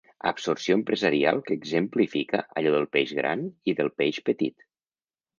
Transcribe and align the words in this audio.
Absorció 0.27 0.75
empresarial 0.77 1.41
que 1.49 1.57
exemplifica 1.63 2.39
allò 2.61 2.71
del 2.75 2.87
peix 2.95 3.13
gran 3.19 3.43
i 3.73 3.75
del 3.81 3.93
peix 4.03 4.19
petit. 4.31 4.65